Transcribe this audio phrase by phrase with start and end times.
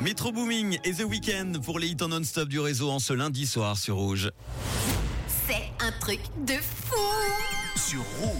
[0.00, 3.46] Metro Booming et The Weeknd pour les hits en non-stop du réseau en ce lundi
[3.46, 4.30] soir sur Rouge.
[5.26, 6.96] C'est un truc de fou
[7.76, 8.37] Sur Rouge.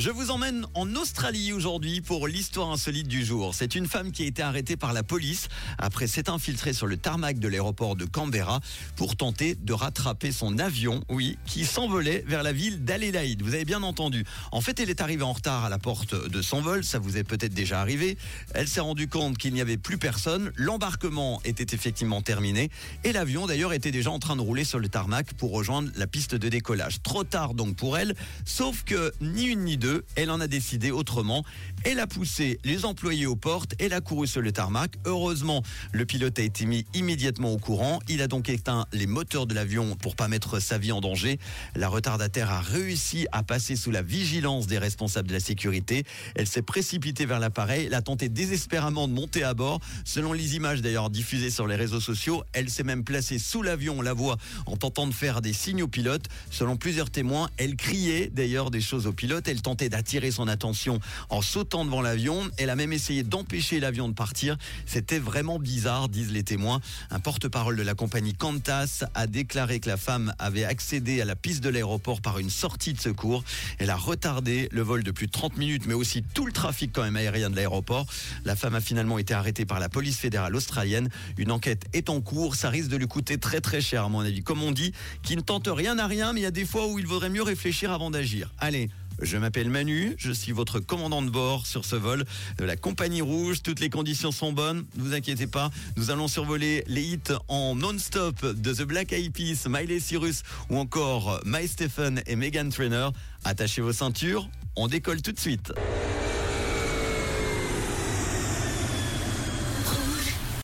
[0.00, 3.54] Je vous emmène en Australie aujourd'hui pour l'histoire insolite du jour.
[3.54, 6.96] C'est une femme qui a été arrêtée par la police après s'être infiltrée sur le
[6.96, 8.60] tarmac de l'aéroport de Canberra
[8.96, 13.42] pour tenter de rattraper son avion, oui, qui s'envolait vers la ville d'Adélaïde.
[13.42, 14.24] Vous avez bien entendu.
[14.52, 17.18] En fait, elle est arrivée en retard à la porte de son vol, ça vous
[17.18, 18.16] est peut-être déjà arrivé.
[18.54, 22.70] Elle s'est rendue compte qu'il n'y avait plus personne, l'embarquement était effectivement terminé
[23.04, 26.06] et l'avion d'ailleurs était déjà en train de rouler sur le tarmac pour rejoindre la
[26.06, 27.02] piste de décollage.
[27.02, 28.14] Trop tard donc pour elle,
[28.46, 31.44] sauf que ni une ni deux, elle en a décidé autrement.
[31.84, 34.92] Elle a poussé les employés aux portes, elle a couru sur le tarmac.
[35.04, 35.62] Heureusement,
[35.92, 38.00] le pilote a été mis immédiatement au courant.
[38.08, 41.38] Il a donc éteint les moteurs de l'avion pour pas mettre sa vie en danger.
[41.74, 46.04] La retardataire a réussi à passer sous la vigilance des responsables de la sécurité.
[46.34, 49.80] Elle s'est précipitée vers l'appareil, elle a tenté désespérément de monter à bord.
[50.04, 53.96] Selon les images d'ailleurs diffusées sur les réseaux sociaux, elle s'est même placée sous l'avion,
[53.98, 54.36] on la voit,
[54.66, 56.26] en tentant de faire des signes au pilote.
[56.50, 59.48] Selon plusieurs témoins, elle criait d'ailleurs des choses au pilote.
[59.48, 62.48] Elle tentait d'attirer son attention en sautant devant l'avion.
[62.58, 64.56] Elle a même essayé d'empêcher l'avion de partir.
[64.86, 66.80] C'était vraiment bizarre, disent les témoins.
[67.10, 71.36] Un porte-parole de la compagnie Qantas a déclaré que la femme avait accédé à la
[71.36, 73.44] piste de l'aéroport par une sortie de secours.
[73.78, 76.92] Elle a retardé le vol de plus de 30 minutes, mais aussi tout le trafic
[76.92, 78.06] quand même aérien de l'aéroport.
[78.44, 81.08] La femme a finalement été arrêtée par la police fédérale australienne.
[81.38, 82.54] Une enquête est en cours.
[82.54, 84.42] Ça risque de lui coûter très très cher à mon avis.
[84.42, 86.86] Comme on dit, qui ne tente rien à rien, mais il y a des fois
[86.86, 88.50] où il vaudrait mieux réfléchir avant d'agir.
[88.58, 88.90] Allez,
[89.22, 92.24] je m'appelle Manu, je suis votre commandant de bord sur ce vol
[92.58, 93.62] de la compagnie rouge.
[93.62, 95.70] Toutes les conditions sont bonnes, ne vous inquiétez pas.
[95.96, 100.78] Nous allons survoler les hits en non-stop de The Black Eyed Peas, Miley Cyrus ou
[100.78, 103.08] encore My Stephen et Megan Trainer.
[103.44, 105.72] Attachez vos ceintures, on décolle tout de suite.